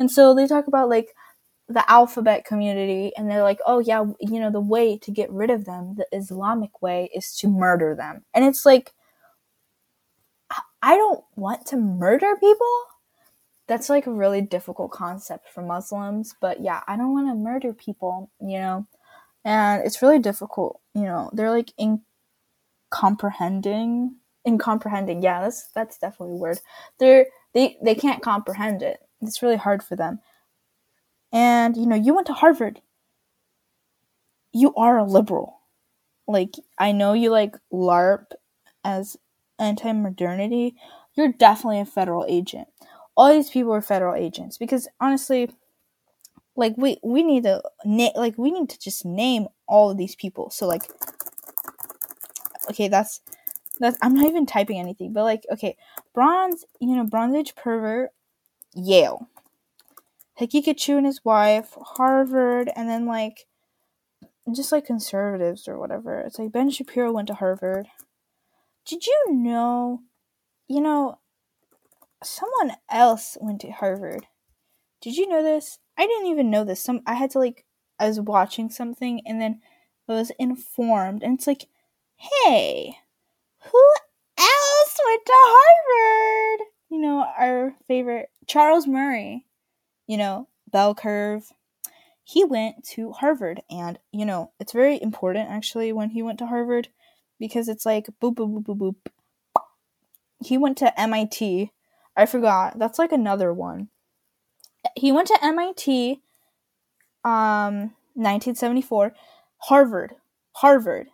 [0.00, 1.14] And so they talk about like
[1.68, 5.50] the alphabet community and they're like, oh yeah, you know, the way to get rid
[5.50, 8.24] of them, the Islamic way, is to murder them.
[8.34, 8.92] And it's like,
[10.82, 12.86] I don't want to murder people
[13.68, 16.34] that's like a really difficult concept for Muslims.
[16.40, 18.86] But yeah, I don't want to murder people, you know,
[19.44, 20.80] and it's really difficult.
[20.94, 21.72] You know, they're like
[22.92, 25.22] incomprehending, incomprehending.
[25.22, 26.58] Yeah, that's that's definitely a word.
[26.98, 29.00] They're they they can't comprehend it.
[29.20, 30.20] It's really hard for them.
[31.32, 32.80] And you know, you went to Harvard.
[34.52, 35.60] You are a liberal.
[36.26, 38.32] Like I know you like LARP
[38.84, 39.16] as
[39.58, 40.74] anti-modernity.
[41.14, 42.68] You're definitely a federal agent
[43.16, 45.50] all these people are federal agents because honestly
[46.56, 50.14] like we we need to na- like we need to just name all of these
[50.14, 50.50] people.
[50.50, 50.82] So like
[52.70, 53.20] okay that's
[53.80, 55.76] that's i'm not even typing anything but like okay
[56.14, 58.10] bronze you know bronze age pervert
[58.74, 59.28] yale.
[60.40, 63.46] Haqiqatjou and his wife harvard and then like
[64.54, 66.20] just like conservatives or whatever.
[66.20, 67.86] It's like ben shapiro went to harvard.
[68.86, 70.02] Did you know
[70.68, 71.18] you know
[72.24, 74.26] someone else went to Harvard.
[75.00, 75.78] Did you know this?
[75.98, 76.80] I didn't even know this.
[76.80, 77.64] Some I had to like
[77.98, 79.60] I was watching something and then
[80.08, 81.68] I was informed and it's like,
[82.16, 82.96] "Hey,
[83.60, 83.92] who
[84.38, 89.46] else went to Harvard?" You know, our favorite Charles Murray,
[90.06, 91.52] you know, bell curve.
[92.24, 96.46] He went to Harvard and, you know, it's very important actually when he went to
[96.46, 96.88] Harvard
[97.38, 99.64] because it's like boop boop boop boop boop.
[100.44, 101.72] He went to MIT
[102.16, 102.78] I forgot.
[102.78, 103.88] That's like another one.
[104.96, 106.22] He went to MIT
[107.24, 109.12] um 1974,
[109.58, 110.14] Harvard,
[110.56, 111.08] Harvard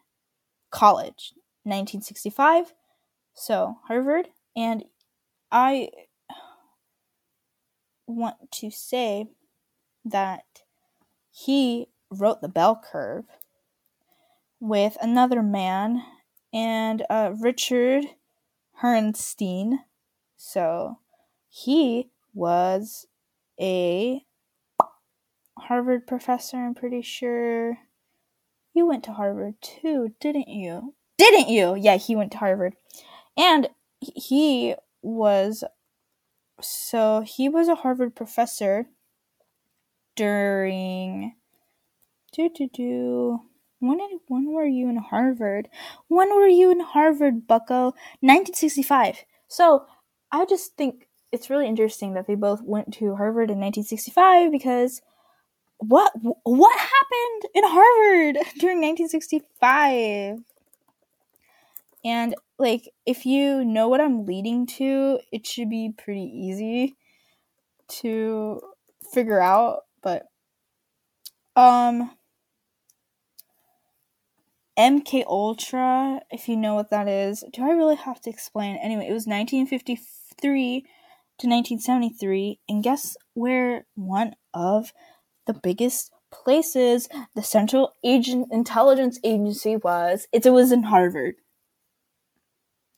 [0.71, 1.33] College
[1.65, 2.73] 1965.
[3.35, 4.85] So, Harvard and
[5.53, 5.91] I
[8.07, 9.29] want to say
[10.05, 10.45] that
[11.31, 13.27] he wrote the bell curve
[14.61, 16.03] with another man
[16.53, 18.07] and uh, Richard
[18.83, 19.79] Herrnstein.
[20.39, 21.01] So
[21.49, 23.07] he was
[23.61, 24.25] a
[25.59, 27.79] Harvard professor, I'm pretty sure.
[28.73, 30.95] You went to Harvard too, didn't you?
[31.19, 31.75] Didn't you?
[31.75, 32.75] Yeah, he went to Harvard.
[33.37, 33.69] And
[34.01, 35.65] he was
[36.61, 38.87] so he was a Harvard professor
[40.15, 41.35] during
[42.33, 43.41] do do do
[43.81, 45.69] when did when were you in Harvard?
[46.07, 47.95] When were you in Harvard, Bucko?
[48.21, 49.25] 1965.
[49.49, 49.87] So
[50.31, 55.01] I just think it's really interesting that they both went to Harvard in 1965 because
[55.79, 56.13] what
[56.43, 60.39] what happened in Harvard during 1965?
[62.05, 66.97] And like if you know what I'm leading to, it should be pretty easy
[67.89, 68.61] to
[69.13, 70.27] figure out, but
[71.57, 72.11] um
[74.79, 77.43] MK Ultra, if you know what that is.
[77.53, 78.77] Do I really have to explain?
[78.77, 79.27] Anyway, it was
[80.43, 80.81] 1953
[81.39, 84.93] to 1973, and guess where one of
[85.47, 90.27] the biggest places the Central Agent Intelligence Agency was?
[90.33, 91.37] It, was in Harvard.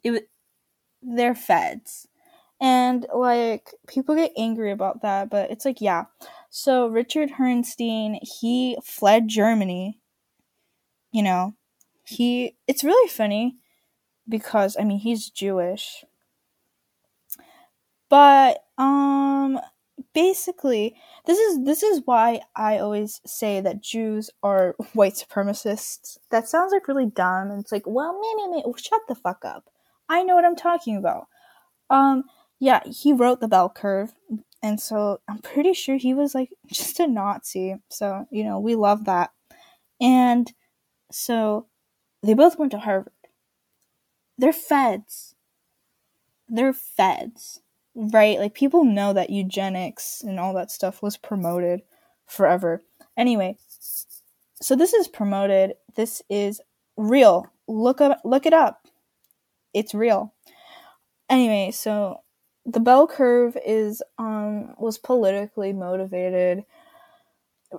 [0.03, 0.21] It was
[1.03, 2.07] they're feds.
[2.61, 6.05] And like people get angry about that, but it's like yeah.
[6.51, 9.99] So Richard Herrnstein, he fled Germany,
[11.11, 11.55] you know,
[12.05, 13.57] he it's really funny
[14.29, 16.05] because I mean he's Jewish.
[18.11, 19.61] But um
[20.15, 20.97] basically
[21.27, 26.19] this is this is why I always say that Jews are white supremacists.
[26.31, 29.45] That sounds like really dumb and it's like, well, me me me, shut the fuck
[29.45, 29.71] up.
[30.09, 31.29] I know what I'm talking about.
[31.91, 32.25] Um
[32.61, 34.15] yeah, he wrote the bell curve
[34.63, 37.77] and so I'm pretty sure he was like just a Nazi.
[37.91, 39.31] So, you know, we love that.
[40.01, 40.53] And
[41.13, 41.67] so
[42.23, 43.13] they both went to Harvard.
[44.39, 45.35] They're feds.
[46.49, 47.61] They're feds,
[47.95, 48.39] right?
[48.39, 51.83] Like people know that eugenics and all that stuff was promoted
[52.27, 52.83] forever.
[53.17, 53.57] Anyway,
[54.61, 55.75] so this is promoted.
[55.97, 56.61] This is
[56.97, 57.47] real.
[57.67, 58.87] Look up look it up.
[59.75, 60.35] It's real.
[61.29, 62.21] Anyway, so
[62.67, 66.65] the bell curve is um was politically motivated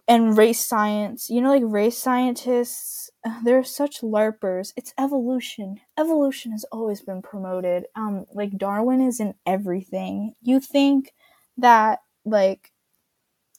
[0.07, 1.29] and race science.
[1.29, 3.10] You know like race scientists
[3.43, 4.73] they're such larpers.
[4.75, 5.79] It's evolution.
[5.97, 7.85] Evolution has always been promoted.
[7.95, 10.33] Um like darwin is in everything.
[10.41, 11.13] You think
[11.57, 12.71] that like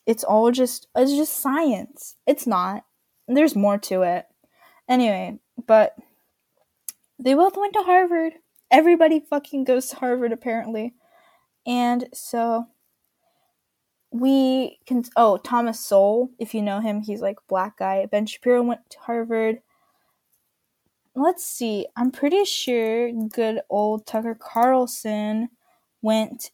[0.05, 2.15] it's all just it's just science.
[2.27, 2.85] It's not.
[3.27, 4.25] There's more to it.
[4.87, 5.95] Anyway but
[7.19, 8.33] they both went to harvard.
[8.71, 10.93] Everybody fucking goes to harvard apparently.
[11.65, 12.67] And so
[14.13, 18.05] we can oh Thomas Sowell, if you know him, he's like black guy.
[18.05, 19.61] Ben Shapiro went to Harvard.
[21.15, 21.87] Let's see.
[21.95, 25.49] I'm pretty sure good old Tucker Carlson
[26.01, 26.51] went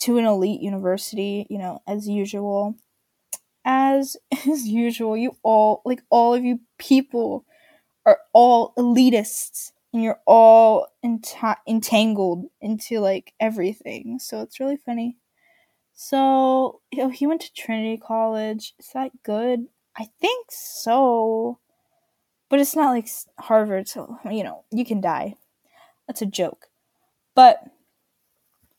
[0.00, 2.76] to an elite university, you know, as usual.
[3.64, 4.16] As
[4.48, 7.44] as usual, you all like all of you people
[8.06, 11.36] are all elitists and you're all ent-
[11.68, 14.18] entangled into like everything.
[14.20, 15.18] So it's really funny.
[16.04, 18.74] So, you know, he went to Trinity College.
[18.80, 19.66] Is that good?
[19.96, 21.60] I think so.
[22.50, 25.36] But it's not like Harvard, so, you know, you can die.
[26.08, 26.66] That's a joke.
[27.36, 27.62] But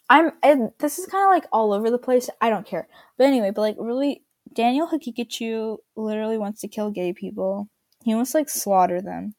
[0.10, 2.30] I'm and this is kind of like all over the place.
[2.42, 2.90] I don't care.
[3.18, 7.70] But anyway, but like really Daniel Haqiqatjou literally wants to kill gay people.
[8.04, 9.34] He wants to like slaughter them.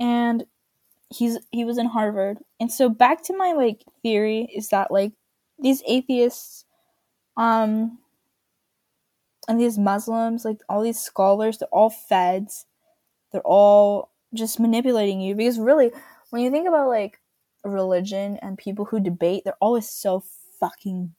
[0.00, 0.44] And
[1.08, 2.38] he's he was in Harvard.
[2.60, 5.12] And so back to my like theory is that like
[5.58, 6.65] these atheists
[7.36, 7.98] um,
[9.48, 12.66] and these Muslims, like all these scholars, they're all feds.
[13.32, 15.92] They're all just manipulating you because really,
[16.30, 17.20] when you think about like
[17.64, 20.24] religion and people who debate, they're always so
[20.58, 21.14] fucking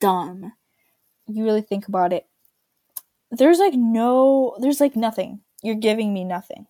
[0.00, 0.52] dumb.
[1.26, 2.26] You really think about it.
[3.30, 5.40] There's like no, there's like nothing.
[5.62, 6.66] You're giving me nothing.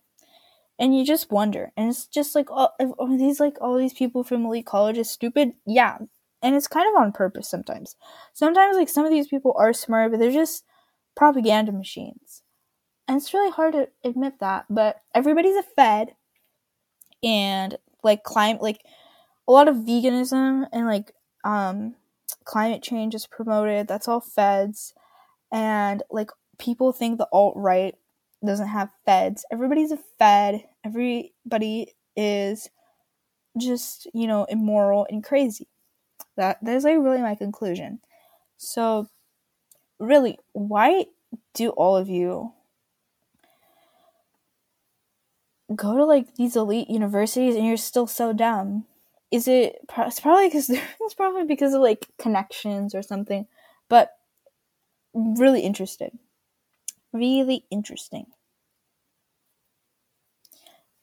[0.79, 1.71] And you just wonder.
[1.77, 5.53] And it's just like, oh, are these like all these people from elite colleges stupid?
[5.65, 5.97] Yeah,
[6.43, 7.95] and it's kind of on purpose sometimes.
[8.33, 10.65] Sometimes like some of these people are smart, but they're just
[11.15, 12.43] propaganda machines.
[13.07, 16.09] And it's really hard to admit that, but everybody's a fed
[17.23, 18.81] and like climate like
[19.47, 21.13] a lot of veganism and like
[21.43, 21.95] um
[22.45, 23.87] climate change is promoted.
[23.87, 24.93] That's all feds.
[25.51, 26.29] And like
[26.59, 27.95] people think the alt right
[28.45, 29.45] doesn't have feds.
[29.51, 30.65] Everybody's a fed.
[30.85, 32.69] Everybody is
[33.57, 35.67] just, you know, immoral and crazy.
[36.35, 37.99] That that is like really my conclusion.
[38.57, 39.07] So
[39.99, 41.07] really, why
[41.53, 42.53] do all of you
[45.75, 48.85] go to like these elite universities and you're still so dumb?
[49.31, 50.69] Is it it's probably because
[51.01, 53.47] it's probably because of like connections or something,
[53.89, 54.11] but
[55.13, 56.17] really interested,
[57.13, 58.27] really interesting,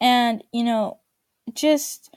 [0.01, 0.99] and you know,
[1.55, 2.15] just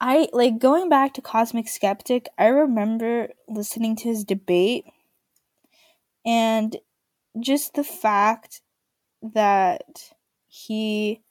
[0.00, 4.84] I like going back to Cosmic Skeptic, I remember listening to his debate
[6.24, 6.76] and
[7.40, 8.60] just the fact
[9.22, 10.12] that
[10.48, 11.22] he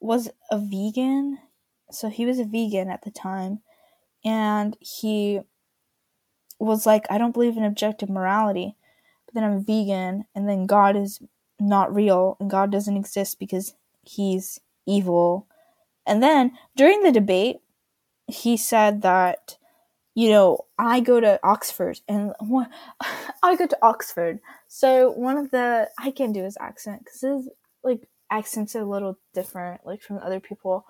[0.00, 1.38] was a vegan.
[1.90, 3.60] So he was a vegan at the time
[4.24, 5.40] and he
[6.58, 8.74] was like, I don't believe in objective morality,
[9.26, 11.20] but then I'm vegan and then God is
[11.60, 15.46] not real and God doesn't exist because he's evil.
[16.06, 17.56] And then during the debate,
[18.28, 19.56] he said that
[20.14, 22.32] you know I go to Oxford and
[23.42, 24.40] I go to Oxford.
[24.68, 27.48] So one of the I can't do his accent because his
[27.84, 30.84] like accents are a little different like from other people,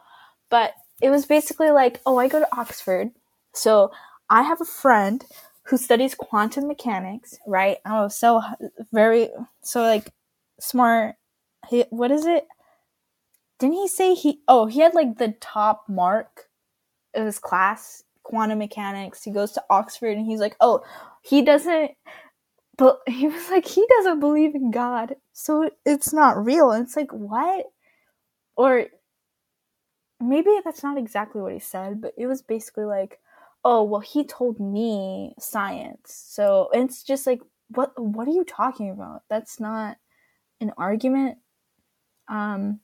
[0.51, 3.11] but it was basically like oh I go to Oxford,
[3.55, 3.91] so
[4.31, 5.25] I have a friend
[5.65, 7.79] who studies quantum mechanics, right?
[7.85, 8.43] Oh, so
[8.93, 9.31] very
[9.63, 10.13] so like
[10.61, 11.17] smart.
[11.69, 12.47] He, what is it?
[13.59, 14.41] Didn't he say he?
[14.47, 16.47] Oh, he had like the top mark
[17.25, 19.23] his class, quantum mechanics.
[19.23, 20.83] He goes to Oxford and he's like, oh,
[21.23, 21.93] he doesn't.
[22.77, 26.71] But he was like, he doesn't believe in God, so it's not real.
[26.73, 27.67] And it's like, what?
[28.57, 28.87] Or
[30.21, 33.21] maybe that's not exactly what he said, but it was basically like,
[33.65, 36.25] oh, well, he told me science.
[36.29, 37.93] So it's just like, what?
[38.01, 39.23] What are you talking about?
[39.29, 39.97] That's not
[40.61, 41.39] an argument.
[42.29, 42.81] Um,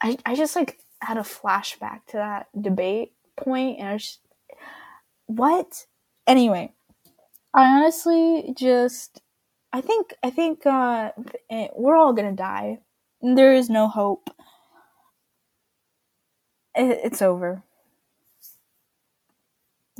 [0.00, 4.20] I I just like had a flashback to that debate point and I was just,
[5.26, 5.86] what?
[6.26, 6.72] Anyway,
[7.54, 9.20] I honestly just
[9.72, 11.12] I think I think uh
[11.50, 12.78] eh, we're all to die.
[13.20, 14.30] There is no hope.
[16.74, 17.62] It, it's over.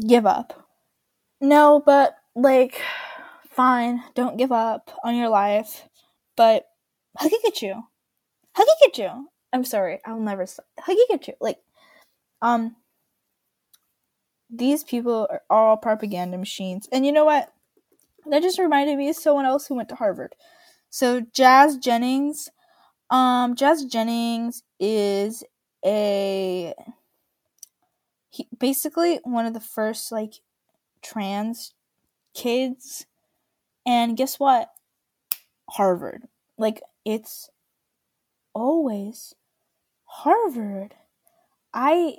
[0.07, 0.69] Give up.
[1.41, 2.81] No, but like
[3.51, 5.89] fine, don't give up on your life,
[6.37, 6.69] but
[7.19, 7.63] Huggy get
[9.53, 10.67] I'm sorry, I'll never stop.
[10.89, 11.35] You.
[11.41, 11.59] Like,
[12.41, 12.77] um,
[14.51, 16.89] these people are all propaganda machines.
[16.93, 17.53] And you know what?
[18.27, 20.35] That just reminded me of someone else who went to Harvard.
[20.91, 22.51] So Jazz Jennings,
[23.11, 25.43] um, Jazz Jennings is
[25.85, 26.75] a
[28.29, 30.35] he, basically one of the first like
[31.03, 31.75] trans
[32.35, 33.07] kids,
[33.87, 34.71] and guess what?
[35.71, 36.29] Harvard.
[36.59, 37.51] Like it's
[38.55, 39.35] always
[40.13, 40.95] Harvard.
[41.75, 42.19] I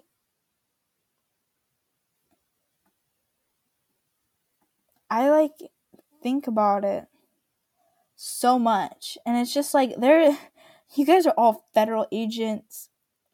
[5.10, 5.54] I like
[6.22, 7.06] think about it
[8.16, 10.38] so much and it's just like there
[10.96, 12.90] you guys are all federal agents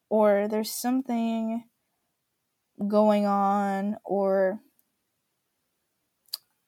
[0.10, 1.64] or there's something
[2.88, 4.60] going on or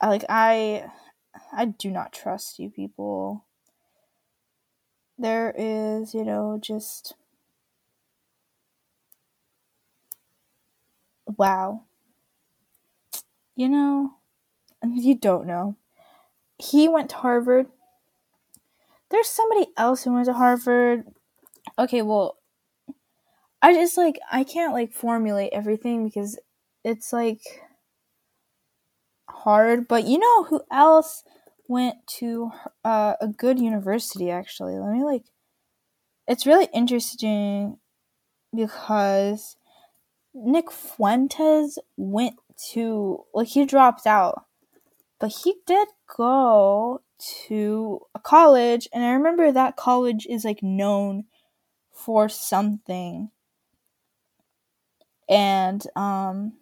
[0.02, 0.89] like I
[1.54, 3.46] I do not trust you people.
[5.18, 7.14] There is, you know, just
[11.38, 11.84] wow.
[13.56, 14.14] You know,
[14.84, 15.76] you don't know.
[16.58, 17.68] He went to Harvard.
[19.10, 21.06] There's somebody else who went to Harvard.
[21.78, 22.38] Okay, well,
[23.62, 26.40] I just like I can't like formulate everything because
[26.84, 27.42] it's like
[29.30, 31.24] hard, but you know who else
[31.68, 32.52] went to
[32.84, 34.78] uh, a good university actually?
[34.80, 35.26] Let me like
[36.28, 37.78] it's really interesting
[38.56, 39.58] because
[40.34, 42.36] Nick Fuentes went
[42.72, 44.46] to like he dropped out,
[45.20, 47.02] but he did go
[47.48, 51.26] to a college, and I remember that college is like known
[51.94, 53.32] for something.
[55.30, 56.54] And um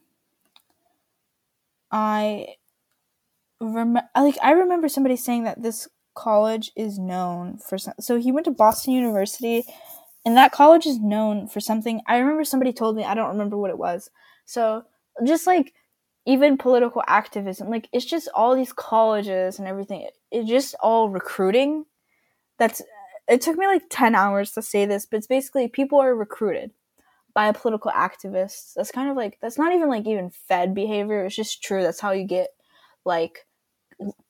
[1.92, 2.56] I
[3.60, 8.32] remember like I remember somebody saying that this college is known for some so he
[8.32, 9.64] went to Boston University
[10.30, 12.04] and that college is known for something.
[12.06, 14.12] I remember somebody told me, I don't remember what it was.
[14.46, 14.84] So
[15.26, 15.74] just like
[16.28, 20.08] even political activism, like it's just all these colleges and everything.
[20.30, 21.86] It's just all recruiting.
[22.60, 22.80] That's
[23.28, 26.70] it took me like 10 hours to say this, but it's basically people are recruited
[27.34, 28.74] by political activists.
[28.76, 31.26] That's kind of like that's not even like even fed behavior.
[31.26, 31.82] It's just true.
[31.82, 32.50] That's how you get
[33.04, 33.48] like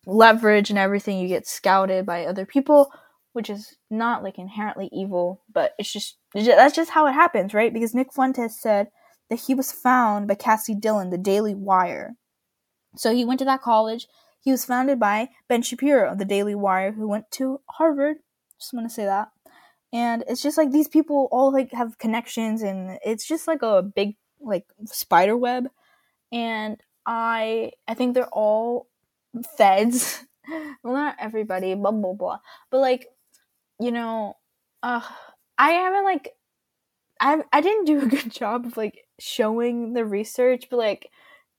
[0.06, 1.20] leverage and everything.
[1.20, 2.90] You get scouted by other people,
[3.34, 7.74] which is not like inherently evil, but it's just that's just how it happens, right?
[7.74, 8.88] Because Nick Fuentes said
[9.30, 12.16] that he was found by Cassie Dillon, the Daily Wire.
[12.96, 14.08] So he went to that college.
[14.42, 18.18] He was founded by Ben Shapiro, the Daily Wire, who went to Harvard.
[18.60, 19.30] Just want to say that
[19.92, 23.82] and it's just like these people all like have connections and it's just like a
[23.82, 25.68] big like spider web
[26.32, 28.88] and i i think they're all
[29.58, 30.26] feds
[30.84, 33.08] well not everybody blah blah blah but like
[33.80, 34.36] you know
[34.84, 35.02] uh
[35.58, 36.30] i haven't like
[37.20, 41.10] i i didn't do a good job of like showing the research but like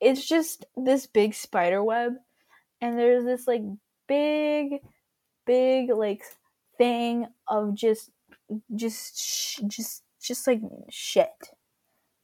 [0.01, 2.15] it's just this big spider web
[2.81, 3.63] and there's this like
[4.07, 4.81] big
[5.47, 6.23] big like
[6.79, 8.11] thing of just
[8.75, 10.61] just just just like
[10.91, 11.29] shit.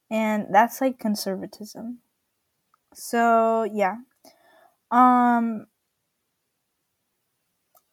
[0.09, 1.99] And that's like conservatism.
[2.93, 3.95] So yeah.
[4.91, 5.67] Um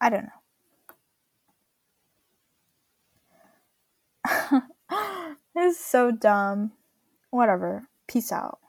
[0.00, 0.43] i don't know
[5.54, 6.72] it's so dumb.
[7.30, 7.88] Whatever.
[8.06, 8.60] Peace out